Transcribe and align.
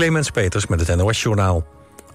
Clemens 0.00 0.30
Peters 0.30 0.66
met 0.66 0.86
het 0.86 0.96
NOS-journaal. 0.96 1.64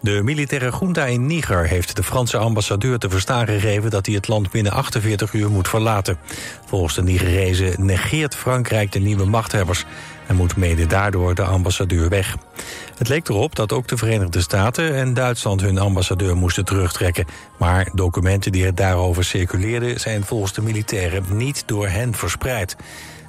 De 0.01 0.23
militaire 0.23 0.71
junta 0.79 1.05
in 1.05 1.25
Niger 1.25 1.67
heeft 1.67 1.95
de 1.95 2.03
Franse 2.03 2.37
ambassadeur 2.37 2.97
te 2.97 3.09
verstaan 3.09 3.45
gegeven... 3.45 3.89
dat 3.89 4.05
hij 4.05 4.15
het 4.15 4.27
land 4.27 4.51
binnen 4.51 4.71
48 4.71 5.33
uur 5.33 5.49
moet 5.51 5.67
verlaten. 5.67 6.17
Volgens 6.65 6.95
de 6.95 7.03
Nigerezen 7.03 7.85
negeert 7.85 8.35
Frankrijk 8.35 8.91
de 8.91 8.99
nieuwe 8.99 9.25
machthebbers... 9.25 9.85
en 10.27 10.35
moet 10.35 10.55
mede 10.55 10.87
daardoor 10.87 11.35
de 11.35 11.43
ambassadeur 11.43 12.09
weg. 12.09 12.35
Het 12.97 13.07
leek 13.07 13.29
erop 13.29 13.55
dat 13.55 13.73
ook 13.73 13.87
de 13.87 13.97
Verenigde 13.97 14.41
Staten 14.41 14.95
en 14.95 15.13
Duitsland... 15.13 15.61
hun 15.61 15.77
ambassadeur 15.77 16.35
moesten 16.35 16.65
terugtrekken. 16.65 17.25
Maar 17.57 17.89
documenten 17.93 18.51
die 18.51 18.65
er 18.65 18.75
daarover 18.75 19.23
circuleerden... 19.23 19.99
zijn 19.99 20.23
volgens 20.23 20.53
de 20.53 20.61
militairen 20.61 21.23
niet 21.29 21.63
door 21.65 21.87
hen 21.87 22.13
verspreid. 22.13 22.75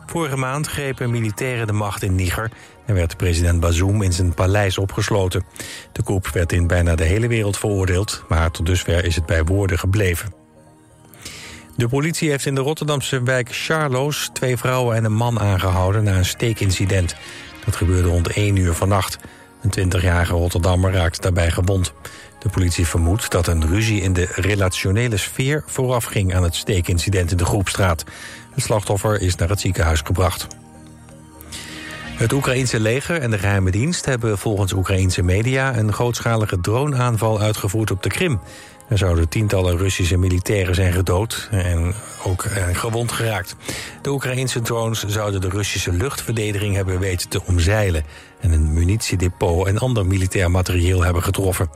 Vorige 0.06 0.36
maand 0.36 0.66
grepen 0.66 1.10
militairen 1.10 1.66
de 1.66 1.72
macht 1.72 2.02
in 2.02 2.14
Niger 2.14 2.50
en 2.86 2.94
werd 2.94 3.16
president 3.16 3.60
Bazoum 3.60 4.02
in 4.02 4.12
zijn 4.12 4.34
paleis 4.34 4.78
opgesloten. 4.78 5.44
De 5.92 6.02
coup 6.02 6.28
werd 6.28 6.52
in 6.52 6.66
bijna 6.66 6.94
de 6.94 7.04
hele 7.04 7.28
wereld 7.28 7.58
veroordeeld, 7.58 8.24
maar 8.28 8.50
tot 8.50 8.66
dusver 8.66 9.04
is 9.04 9.14
het 9.14 9.26
bij 9.26 9.44
woorden 9.44 9.78
gebleven. 9.78 10.34
De 11.76 11.88
politie 11.88 12.30
heeft 12.30 12.46
in 12.46 12.54
de 12.54 12.60
Rotterdamse 12.60 13.22
wijk 13.22 13.48
Charloes 13.52 14.30
twee 14.32 14.56
vrouwen 14.56 14.96
en 14.96 15.04
een 15.04 15.14
man 15.14 15.40
aangehouden 15.40 16.04
na 16.04 16.16
een 16.16 16.24
steekincident. 16.24 17.16
Dat 17.64 17.76
gebeurde 17.76 18.08
rond 18.08 18.28
1 18.28 18.56
uur 18.56 18.72
vannacht. 18.72 19.18
Een 19.62 19.92
20-jarige 19.92 20.32
Rotterdammer 20.32 20.92
raakte 20.92 21.20
daarbij 21.20 21.50
gewond. 21.50 21.92
De 22.38 22.48
politie 22.48 22.86
vermoedt 22.86 23.30
dat 23.30 23.46
een 23.46 23.66
ruzie 23.66 24.00
in 24.00 24.12
de 24.12 24.28
relationele 24.34 25.16
sfeer 25.16 25.62
voorafging 25.66 26.34
aan 26.34 26.42
het 26.42 26.54
steekincident 26.54 27.30
in 27.30 27.36
de 27.36 27.44
Groepstraat. 27.44 28.04
Het 28.54 28.64
slachtoffer 28.64 29.20
is 29.20 29.34
naar 29.34 29.48
het 29.48 29.60
ziekenhuis 29.60 30.00
gebracht. 30.00 30.46
Het 32.16 32.32
Oekraïense 32.32 32.80
leger 32.80 33.20
en 33.20 33.30
de 33.30 33.38
geheime 33.38 33.70
dienst 33.70 34.04
hebben 34.04 34.38
volgens 34.38 34.72
Oekraïense 34.72 35.22
media... 35.22 35.76
een 35.76 35.92
grootschalige 35.92 36.60
droneaanval 36.60 37.40
uitgevoerd 37.40 37.90
op 37.90 38.02
de 38.02 38.08
Krim. 38.08 38.40
Er 38.88 38.98
zouden 38.98 39.28
tientallen 39.28 39.76
Russische 39.76 40.16
militairen 40.16 40.74
zijn 40.74 40.92
gedood 40.92 41.48
en 41.50 41.94
ook 42.24 42.44
eh, 42.44 42.64
gewond 42.72 43.12
geraakt. 43.12 43.56
De 44.02 44.10
Oekraïense 44.10 44.60
drones 44.60 45.04
zouden 45.04 45.40
de 45.40 45.48
Russische 45.48 45.92
luchtverdediging 45.92 46.74
hebben 46.74 46.98
weten 46.98 47.28
te 47.28 47.42
omzeilen... 47.46 48.04
en 48.40 48.52
een 48.52 48.72
munitiedepot 48.72 49.66
en 49.66 49.78
ander 49.78 50.06
militair 50.06 50.50
materieel 50.50 51.04
hebben 51.04 51.22
getroffen. 51.22 51.70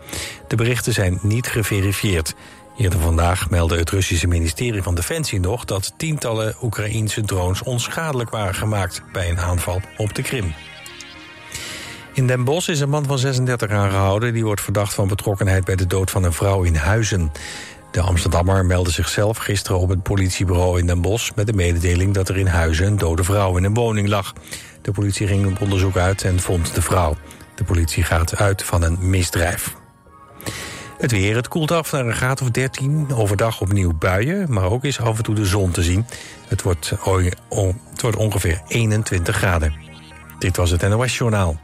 De 0.49 0.57
berichten 0.57 0.93
zijn 0.93 1.19
niet 1.23 1.47
geverifieerd. 1.47 2.35
Eerder 2.77 3.01
vandaag 3.01 3.51
meldde 3.51 3.79
het 3.79 3.91
Russische 3.91 4.27
ministerie 4.27 4.83
van 4.83 4.95
Defensie 4.95 5.41
nog... 5.41 5.65
dat 5.65 5.93
tientallen 5.97 6.55
Oekraïense 6.63 7.21
drones 7.21 7.63
onschadelijk 7.63 8.31
waren 8.31 8.55
gemaakt... 8.55 9.03
bij 9.13 9.31
een 9.31 9.39
aanval 9.39 9.81
op 9.97 10.15
de 10.15 10.23
Krim. 10.23 10.55
In 12.13 12.27
Den 12.27 12.45
Bosch 12.45 12.69
is 12.69 12.81
een 12.81 12.89
man 12.89 13.05
van 13.05 13.19
36 13.19 13.71
aangehouden... 13.71 14.33
die 14.33 14.45
wordt 14.45 14.61
verdacht 14.61 14.95
van 14.95 15.09
betrokkenheid 15.09 15.65
bij 15.65 15.77
de 15.77 15.87
dood 15.87 16.11
van 16.11 16.25
een 16.25 16.33
vrouw 16.33 16.63
in 16.63 16.75
Huizen. 16.75 17.33
De 17.91 18.01
Amsterdammer 18.01 18.67
meldde 18.67 18.91
zichzelf 18.91 19.37
gisteren 19.37 19.81
op 19.81 19.89
het 19.89 20.03
politiebureau 20.03 20.79
in 20.79 20.87
Den 20.87 21.01
Bosch... 21.01 21.31
met 21.35 21.47
de 21.47 21.53
mededeling 21.53 22.15
dat 22.15 22.29
er 22.29 22.39
in 22.39 22.47
Huizen 22.47 22.87
een 22.87 22.99
dode 22.99 23.25
vrouw 23.25 23.57
in 23.57 23.65
een 23.65 23.75
woning 23.75 24.09
lag. 24.09 24.33
De 24.83 24.93
politie 24.93 25.27
ging 25.27 25.47
op 25.47 25.61
onderzoek 25.61 25.97
uit 25.97 26.23
en 26.23 26.41
vond 26.41 26.75
de 26.75 26.83
vrouw. 26.83 27.17
De 27.55 27.65
politie 27.65 28.03
gaat 28.03 28.37
uit 28.37 28.63
van 28.63 28.83
een 28.83 28.99
misdrijf. 29.01 29.75
Het 31.01 31.11
weer, 31.11 31.37
het 31.37 31.49
koelt 31.49 31.71
af 31.71 31.93
naar 31.93 32.07
een 32.07 32.15
graad 32.15 32.43
of 32.43 32.51
13. 32.51 33.15
Overdag 33.15 33.61
opnieuw 33.61 33.93
buien, 33.93 34.53
maar 34.53 34.71
ook 34.71 34.85
is 34.85 35.01
af 35.01 35.17
en 35.17 35.23
toe 35.23 35.35
de 35.35 35.45
zon 35.45 35.71
te 35.71 35.83
zien. 35.83 36.07
Het 36.49 36.63
wordt, 36.63 36.93
het 37.91 38.03
wordt 38.03 38.17
ongeveer 38.17 38.63
21 38.67 39.37
graden. 39.37 39.75
Dit 40.39 40.57
was 40.57 40.71
het 40.71 40.89
NOS 40.89 41.19
Journaal. 41.19 41.61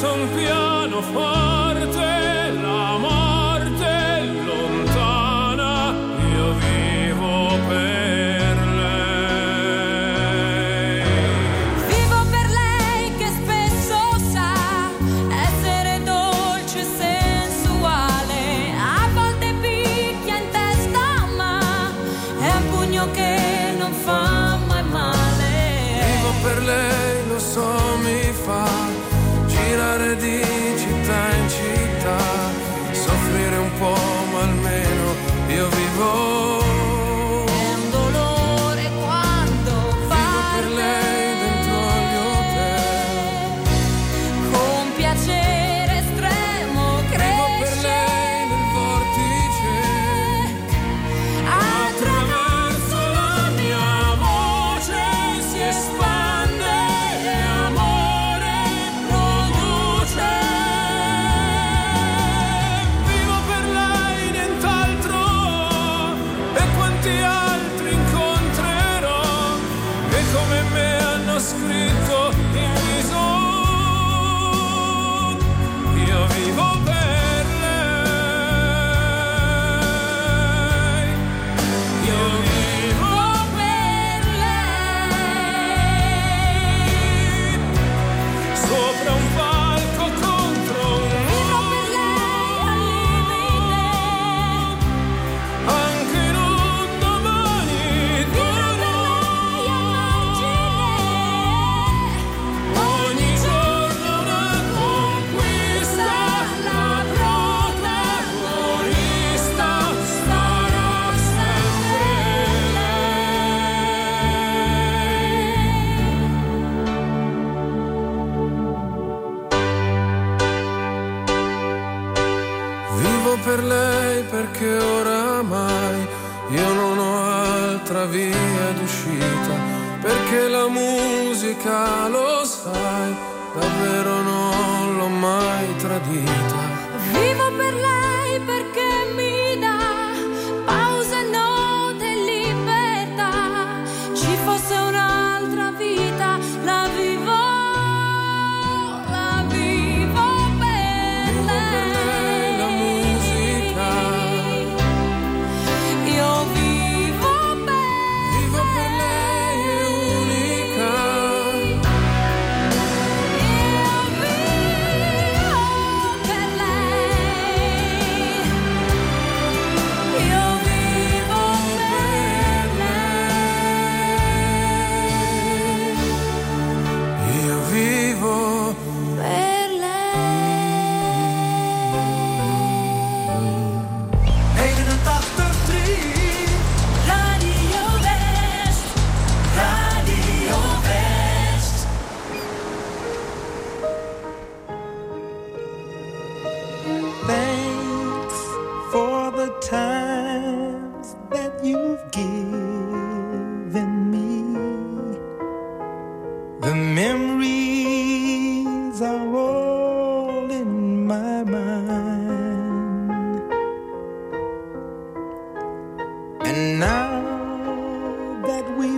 son 0.00 0.26
piano 0.34 1.02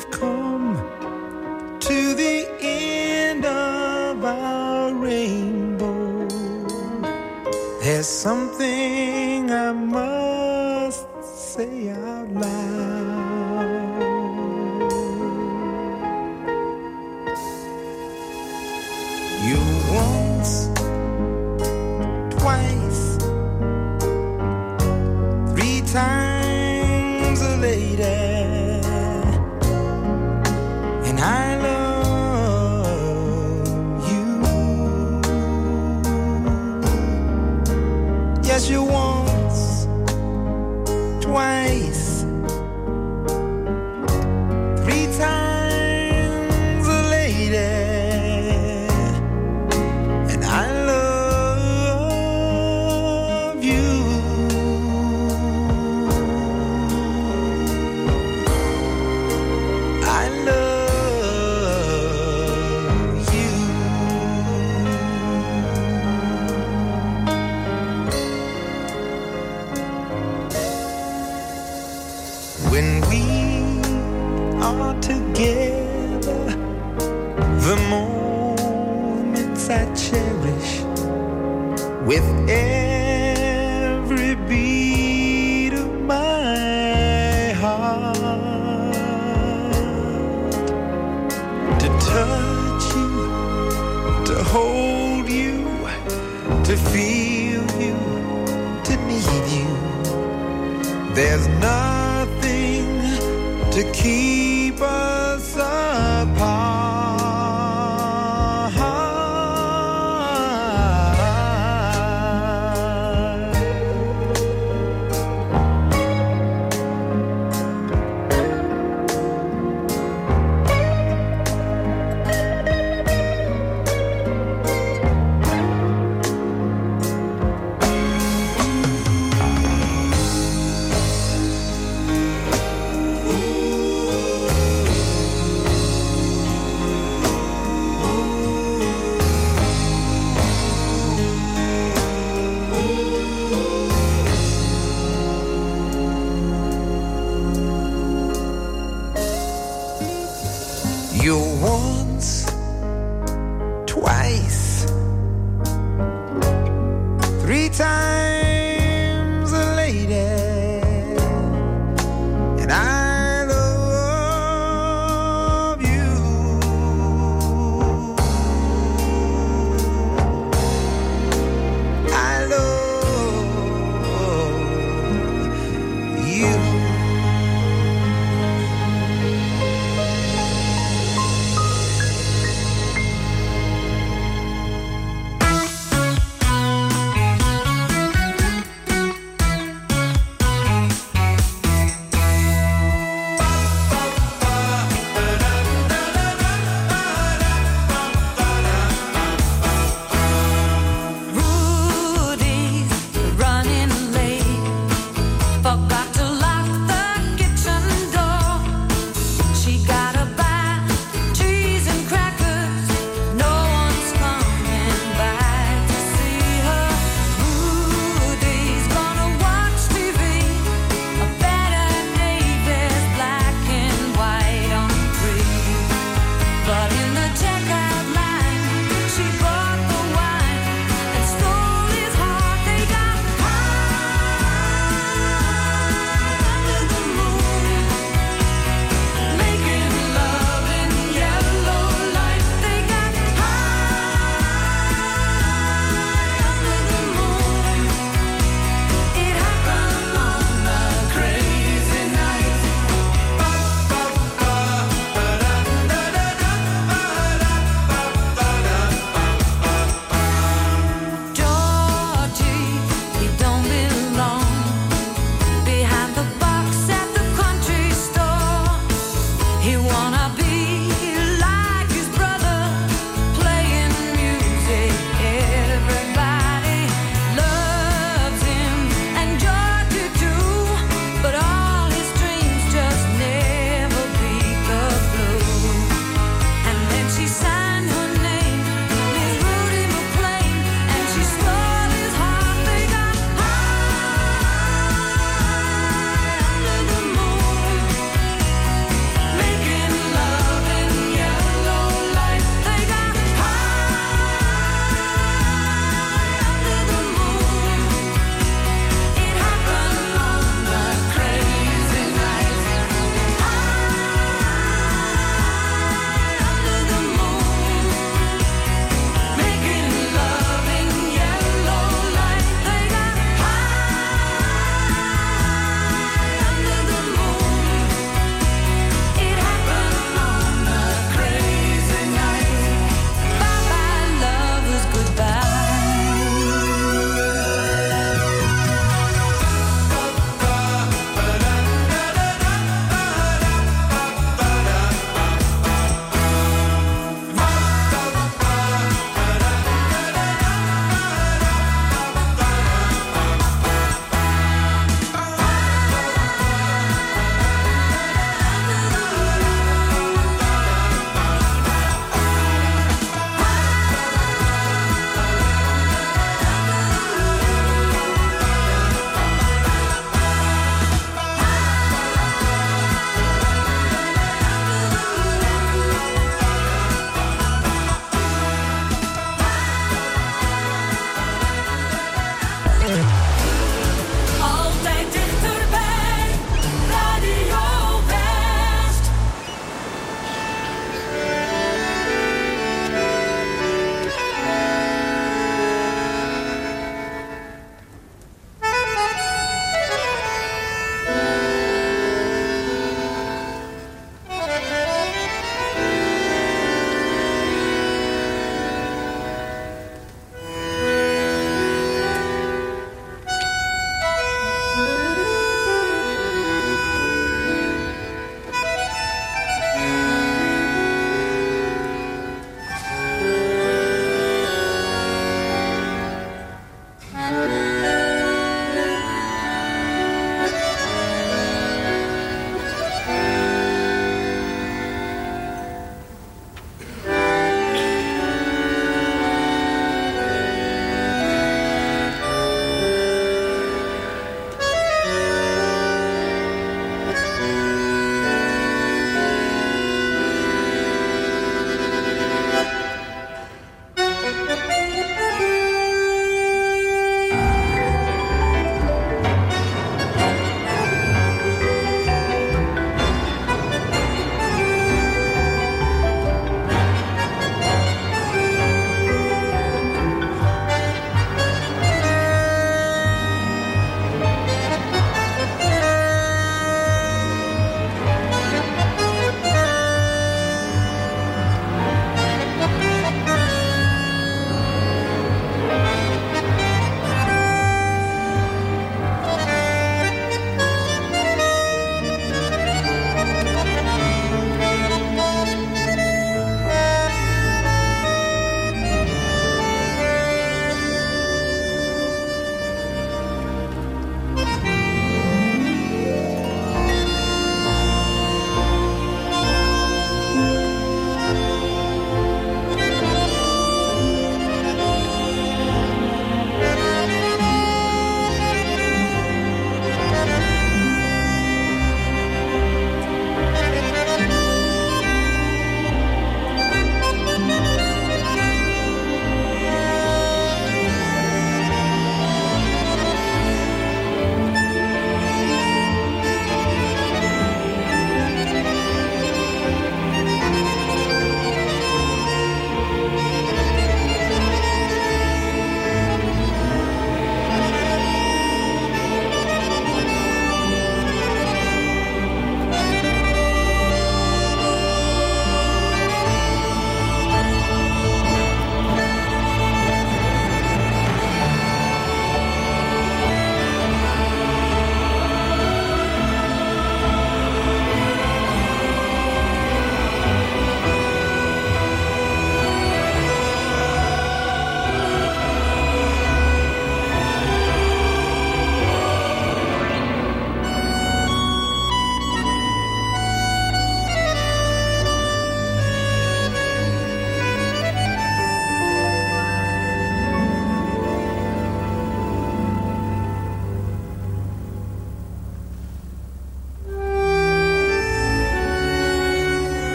we've 0.00 0.10
come 0.10 0.76
to 1.80 2.14
the 2.14 2.48
end 2.60 3.44
of 3.44 4.24
our 4.24 4.94
rainbow. 4.94 6.26
There's 7.82 8.08
something 8.08 9.50
I 9.50 9.72
must 9.72 11.06
say 11.24 11.90
out 11.90 12.30
loud. 12.30 12.69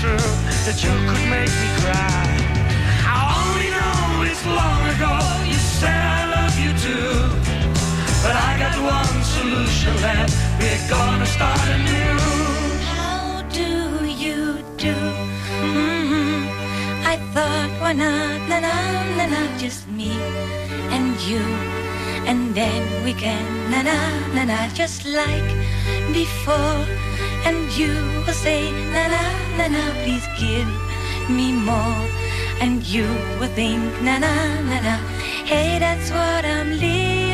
True 0.00 0.30
that 0.66 0.78
you 0.84 0.94
could 1.10 1.26
make 1.26 1.50
me 1.62 1.68
cry. 1.82 2.30
I 3.02 3.18
only 3.42 3.68
know 3.74 4.22
it's 4.30 4.44
long 4.46 4.82
ago 4.94 5.12
you 5.50 5.58
said 5.58 5.90
I 5.90 6.22
love 6.36 6.54
you 6.64 6.70
too. 6.86 7.10
But 8.22 8.34
I 8.48 8.50
got 8.62 8.74
one 8.78 9.18
solution 9.36 9.92
left. 10.06 10.34
We're 10.60 10.84
gonna 10.86 11.26
start 11.26 11.58
anew. 11.74 12.18
How 12.94 13.42
do 13.50 14.06
you 14.06 14.62
do? 14.76 14.94
hmm 15.62 16.46
I 17.12 17.16
thought, 17.34 17.70
why 17.82 17.92
not, 17.92 18.38
na 18.50 18.58
na 18.66 18.74
na 19.18 19.26
na, 19.34 19.40
just 19.58 19.88
me 19.98 20.14
and 20.94 21.18
you, 21.28 21.42
and 22.30 22.54
then 22.54 22.82
we 23.04 23.12
can 23.14 23.44
na 23.72 23.82
na 23.82 23.98
na 24.34 24.42
na, 24.50 24.58
just 24.78 25.04
like 25.06 25.50
before. 26.14 26.86
And 27.46 27.70
you 27.78 27.92
will 28.26 28.34
say, 28.34 28.70
na 28.94 29.08
na 29.14 29.22
na 29.58 29.66
na, 29.68 29.82
please 30.02 30.26
give 30.38 30.68
me 31.30 31.52
more. 31.52 32.02
And 32.60 32.82
you 32.86 33.06
will 33.38 33.52
think, 33.54 33.82
na 34.02 34.18
na 34.18 34.34
na 34.70 34.78
na, 34.80 34.96
hey, 35.44 35.78
that's 35.78 36.10
what 36.10 36.44
I'm 36.44 36.70
living 36.78 37.27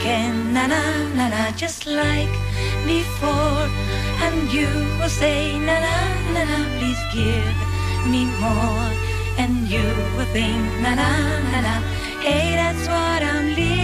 can 0.00 0.52
na 0.54 0.66
na 0.66 0.80
na 1.14 1.28
na, 1.28 1.42
just 1.52 1.86
like 1.86 2.32
before. 2.86 3.68
And 4.24 4.52
you 4.52 4.68
will 4.98 5.12
say, 5.12 5.58
na 5.58 5.76
na 5.86 5.96
na 6.34 6.42
na, 6.50 6.58
please 6.76 7.02
give 7.12 7.56
me 8.08 8.24
more. 8.40 8.90
And 9.36 9.68
you 9.68 9.84
will 10.16 10.30
think, 10.32 10.64
na 10.80 10.94
na 11.00 11.10
na 11.52 11.60
na, 11.66 11.74
hey, 12.24 12.56
that's 12.56 12.84
what 12.88 13.20
I'm 13.22 13.54
living 13.54 13.79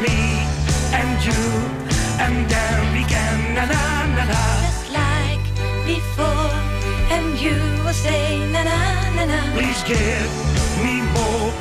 me 0.00 0.18
and 0.98 1.24
you, 1.24 1.42
and 2.24 2.36
then 2.52 2.92
we 2.94 3.02
can 3.04 3.54
na 3.54 3.64
na 3.72 3.82
na 4.16 4.24
na. 4.32 4.40
Just 4.66 4.86
like 5.00 5.46
before, 5.86 6.52
and 7.14 7.38
you 7.40 7.56
will 7.84 7.92
say, 7.92 8.40
na 8.54 8.62
na 8.64 8.78
na 9.16 9.24
na. 9.30 9.38
Please 9.56 9.82
give 9.84 10.30
me 10.84 10.94
more, 11.16 11.52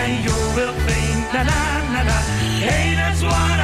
and 0.00 0.12
you 0.24 0.36
will 0.56 0.74
think 0.86 1.20
na 1.34 1.42
na 1.42 1.60
na 1.94 2.02
na. 2.10 2.18
Hey, 2.66 2.94
that's 2.94 3.22
what 3.22 3.59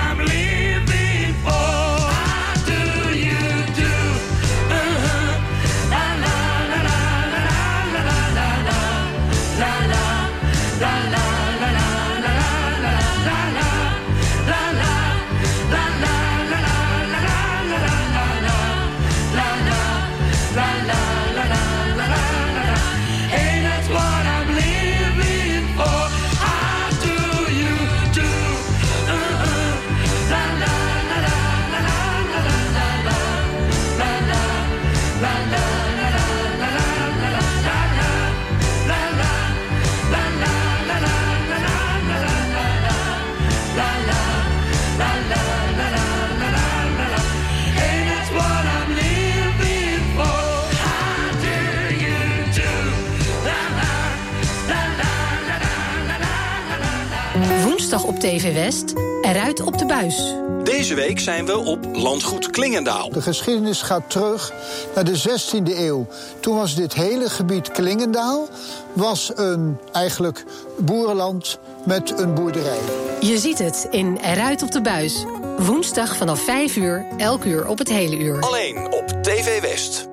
Woensdag 57.86 58.10
op 58.10 58.20
TV 58.20 58.54
West, 58.54 58.92
eruit 59.22 59.60
op 59.60 59.78
de 59.78 59.86
buis. 59.86 60.34
Deze 60.64 60.94
week 60.94 61.20
zijn 61.20 61.46
we 61.46 61.58
op 61.58 61.78
Landgoed 61.92 62.50
Klingendaal. 62.50 63.10
De 63.10 63.22
geschiedenis 63.22 63.82
gaat 63.82 64.10
terug 64.10 64.52
naar 64.94 65.04
de 65.04 65.18
16e 65.18 65.76
eeuw. 65.76 66.06
Toen 66.40 66.56
was 66.56 66.74
dit 66.74 66.94
hele 66.94 67.30
gebied 67.30 67.70
Klingendaal 67.70 68.48
was 68.92 69.32
een 69.34 69.78
eigenlijk 69.92 70.44
boerenland 70.78 71.58
met 71.84 72.18
een 72.18 72.34
boerderij. 72.34 72.78
Je 73.20 73.38
ziet 73.38 73.58
het 73.58 73.88
in 73.90 74.16
Eruit 74.16 74.62
op 74.62 74.70
de 74.70 74.80
buis. 74.80 75.24
Woensdag 75.58 76.16
vanaf 76.16 76.40
5 76.40 76.76
uur, 76.76 77.06
elk 77.16 77.44
uur 77.44 77.66
op 77.66 77.78
het 77.78 77.88
hele 77.88 78.18
uur. 78.18 78.40
Alleen 78.40 78.92
op 78.92 79.08
TV 79.22 79.60
West. 79.60 80.08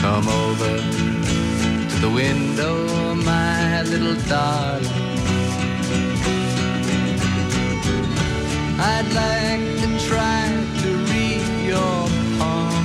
Come 0.00 0.30
over 0.50 0.82
to 1.88 2.00
the 2.00 2.12
window, 2.14 3.14
my 3.14 3.41
little 3.84 4.14
darling. 4.28 4.86
I'd 8.78 9.08
like 9.22 9.64
to 9.82 10.06
try 10.08 10.42
to 10.82 10.88
read 11.10 11.44
your 11.66 12.08
palm. 12.38 12.84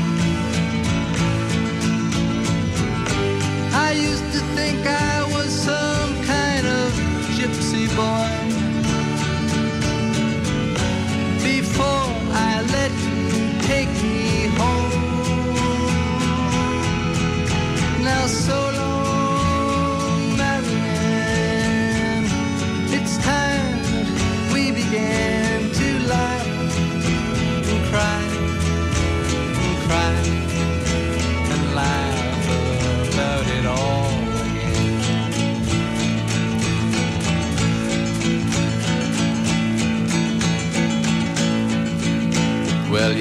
I 3.73 3.91
used 3.91 4.31
to 4.33 4.39
think 4.55 4.86
I 4.86 5.23
was 5.33 5.49
some 5.51 6.12
kind 6.25 6.65
of 6.65 6.91
gypsy 7.38 7.88
boy. 7.95 8.37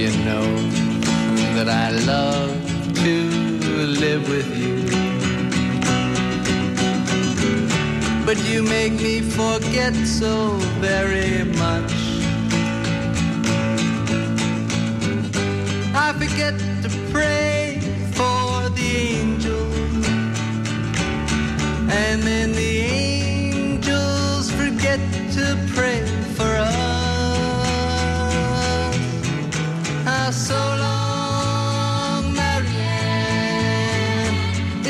you 0.06 0.24
know 0.24 0.46
that 1.56 1.68
I 1.68 1.90
love 1.90 2.54
to 2.94 3.16
live 4.04 4.28
with 4.28 4.48
you. 4.56 4.76
But 8.24 8.38
you 8.44 8.62
make 8.62 8.92
me 8.92 9.20
forget 9.20 9.94
so 9.94 10.50
very 10.78 11.44
much. 11.44 11.92
I 15.94 16.12
forget 16.12 16.54
to 16.84 16.90
pray 17.10 17.80
for 18.12 18.68
the 18.78 18.90
angels, 19.18 20.06
and 21.90 22.22
then 22.22 22.52
the 22.52 22.75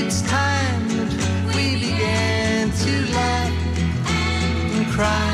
it's 0.06 0.22
time 0.22 0.88
that 0.88 1.56
we 1.56 1.80
began 1.80 2.70
to 2.70 3.12
laugh 3.12 3.78
and 4.76 4.86
cry. 4.92 5.25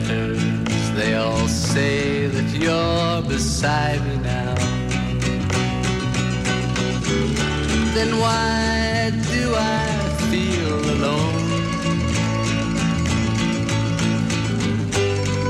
letters, 0.00 0.40
they 0.92 1.14
all 1.14 1.48
say 1.48 2.26
that 2.26 2.48
you're 2.54 3.22
beside 3.28 4.00
me 4.06 4.16
now. 4.18 4.54
Then 7.96 8.10
why 8.20 9.10
do 9.32 9.54
I 9.56 9.86
feel 10.30 10.78
alone? 10.96 11.46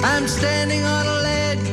I'm 0.02 0.26
standing 0.26 0.82
on 0.84 1.04
a 1.06 1.18
ledge, 1.28 1.66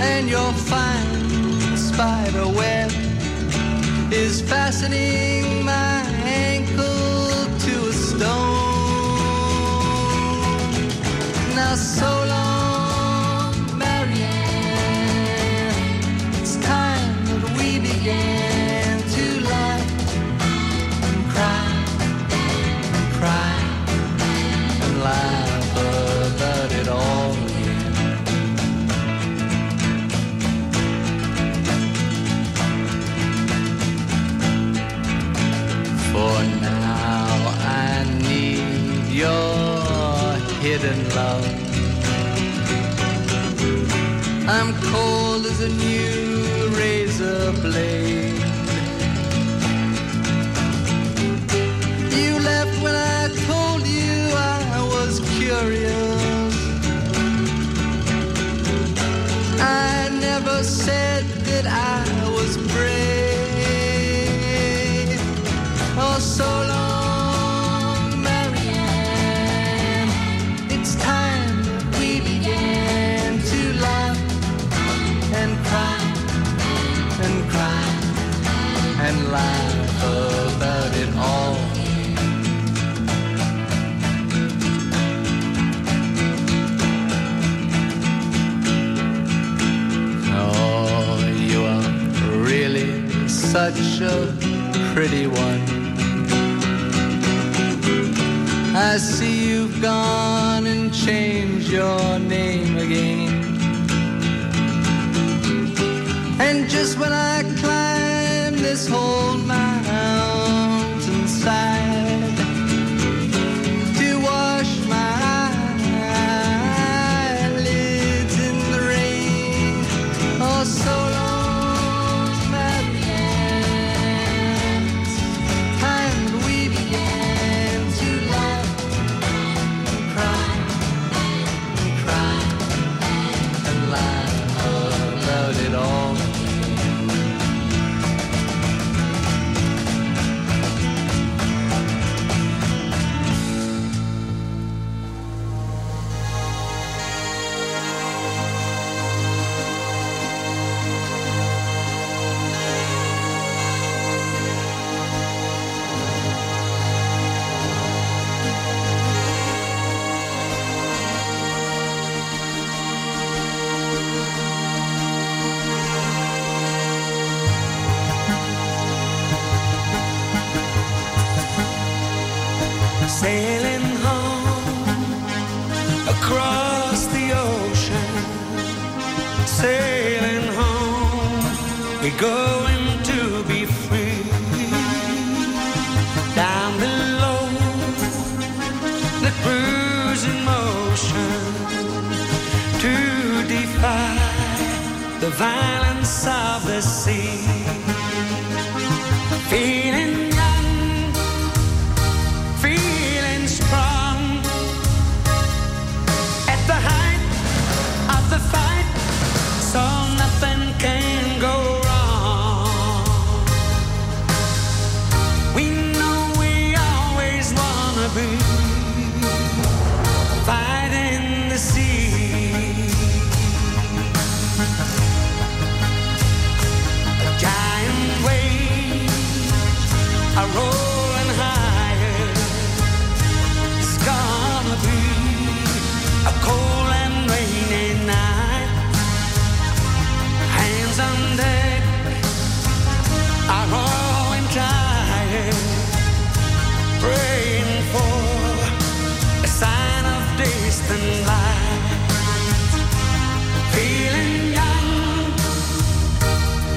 and 0.00 0.28
your 0.28 0.52
fine 0.70 1.76
spider 1.76 2.48
web 2.48 2.90
is 4.12 4.40
fastening 4.42 5.64
my 5.64 5.93
soul. 11.76 12.23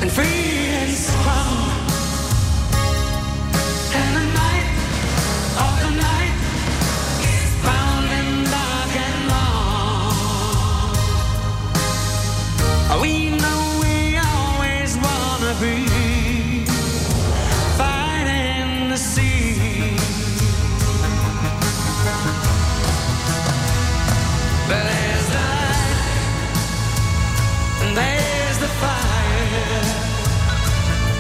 and 0.02 0.12
free. 0.12 0.47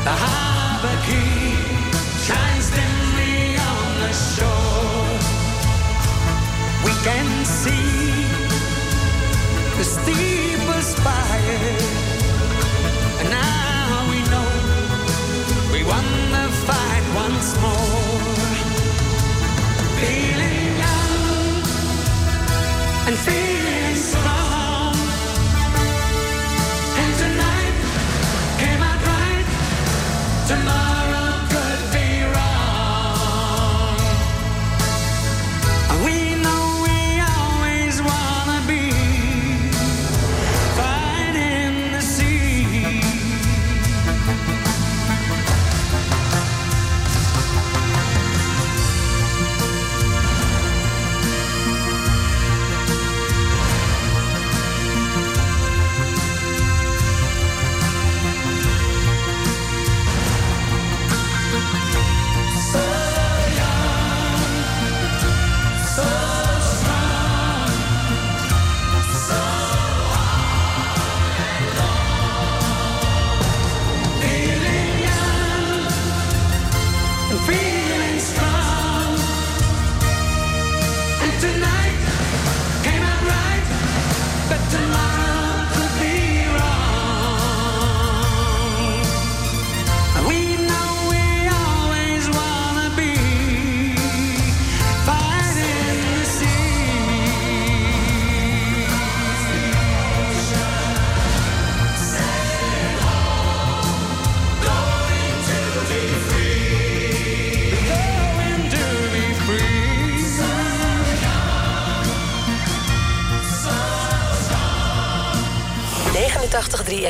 The 0.07 0.15
harbor 0.25 0.97
key 1.05 1.51
shines 2.27 2.67
dimly 2.77 3.57
on 3.71 3.87
the 4.03 4.13
shore. 4.31 5.19
We 6.85 6.93
can 7.07 7.27
see 7.43 8.23
the 9.77 9.83
steeple 9.83 10.81
spire. 10.93 11.75
And 13.19 13.29
now 13.29 14.07
we 14.11 14.19
know 14.31 14.51
we 15.73 15.83
won 15.83 16.07
the 16.35 16.47
fight 16.67 17.05
once 17.23 17.49
more. 17.63 18.21
Feeling 19.99 20.67
young 20.83 21.15
and 23.07 23.15
feeling 23.27 23.95
strong. 23.95 24.66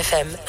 FM 0.07 0.39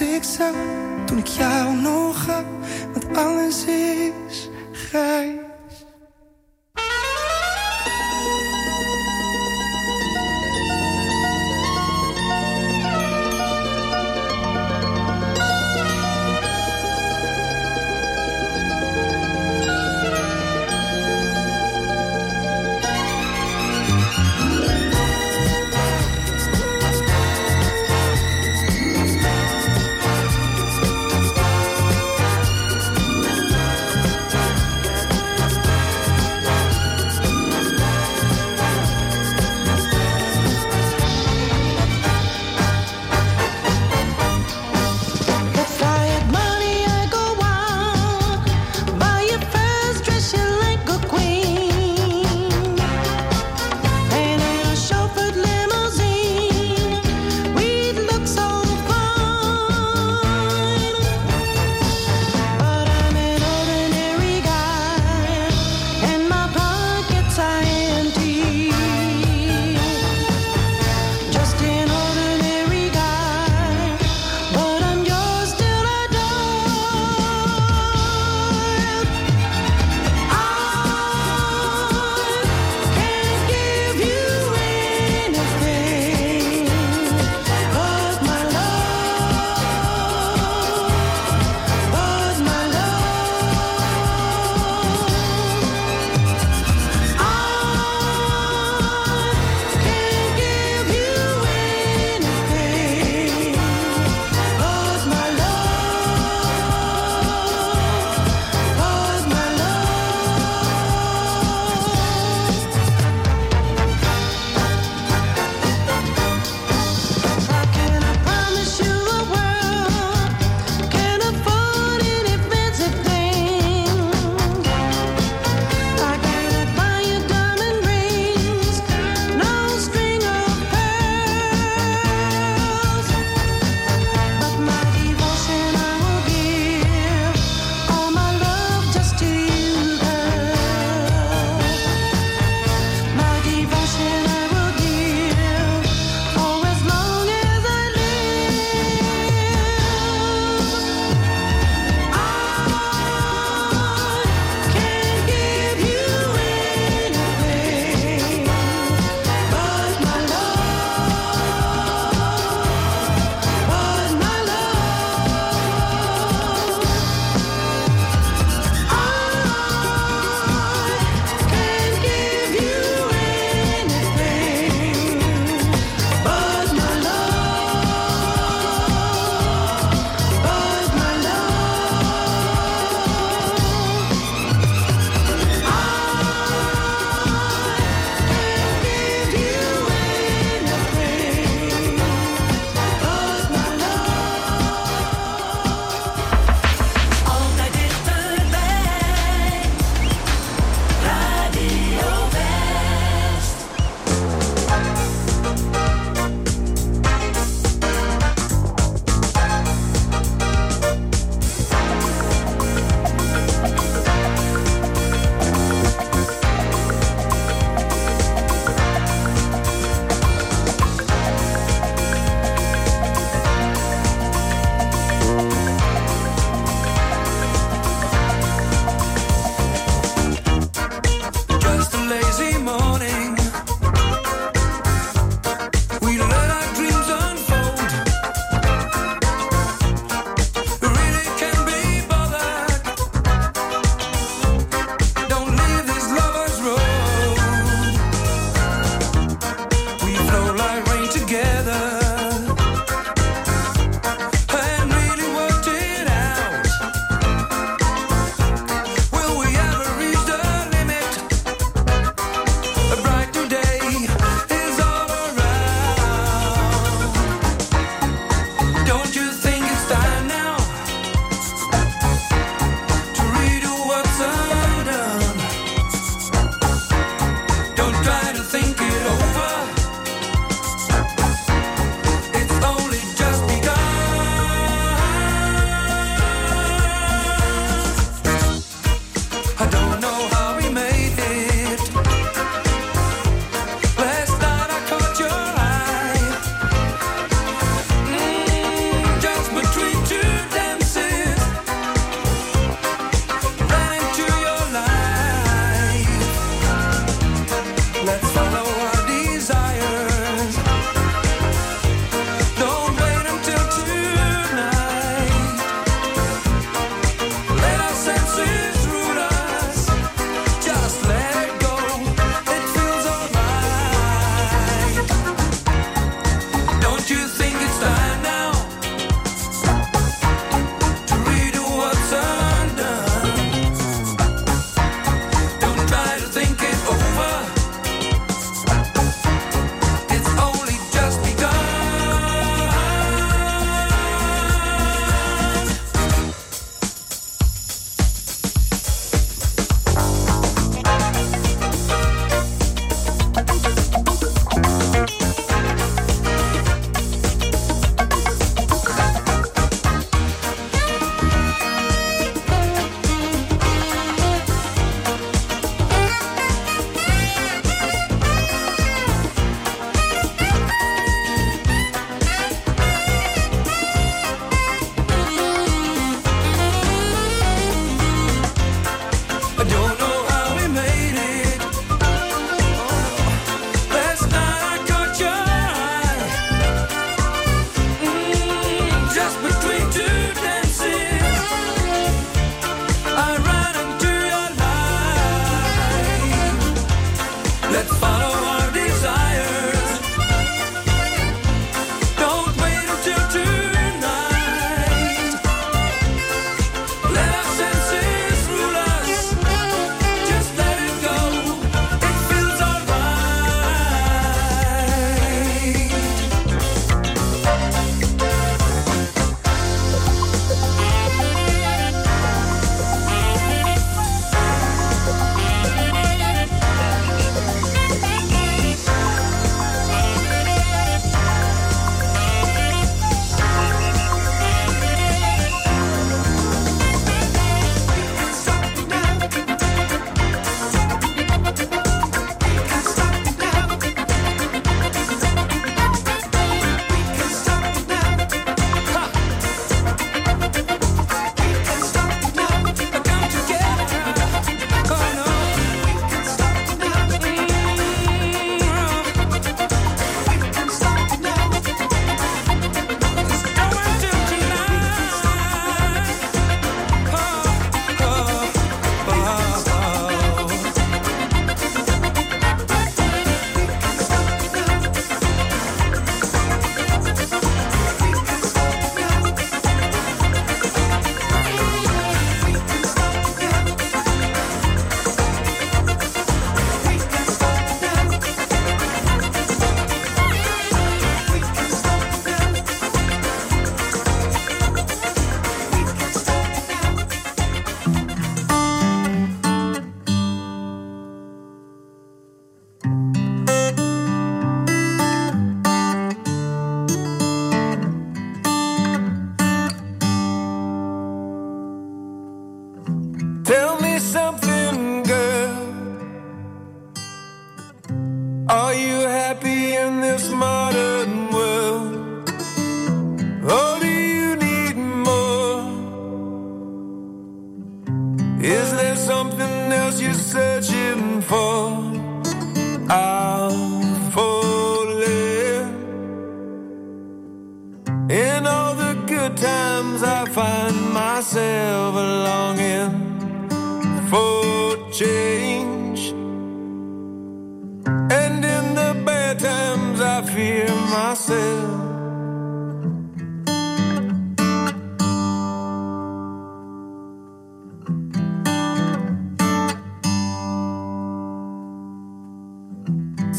ik 0.00 0.22
zag 0.22 0.54
toen 1.06 1.18
ik 1.18 1.26
jou 1.26 1.76
nog 1.76 2.26
had. 2.26 2.44
Want 2.92 3.16
alles 3.16 3.64
is 3.64 4.48
grijs. 4.72 5.41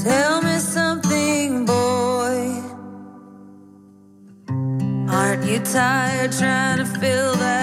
Tell 0.01 0.41
me 0.41 0.57
something, 0.57 1.65
boy. 1.65 2.63
Aren't 5.07 5.45
you 5.45 5.59
tired 5.59 6.31
trying 6.31 6.79
to 6.79 6.85
fill 6.85 7.35
that? 7.35 7.62